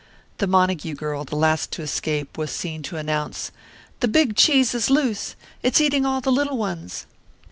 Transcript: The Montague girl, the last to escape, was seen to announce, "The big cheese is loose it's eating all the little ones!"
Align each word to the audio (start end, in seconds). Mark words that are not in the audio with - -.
The 0.39 0.47
Montague 0.47 0.95
girl, 0.95 1.25
the 1.25 1.35
last 1.35 1.69
to 1.73 1.83
escape, 1.83 2.35
was 2.35 2.49
seen 2.49 2.81
to 2.81 2.97
announce, 2.97 3.51
"The 3.99 4.07
big 4.07 4.35
cheese 4.35 4.73
is 4.73 4.89
loose 4.89 5.35
it's 5.61 5.79
eating 5.79 6.07
all 6.07 6.21
the 6.21 6.31
little 6.31 6.57
ones!" 6.57 7.05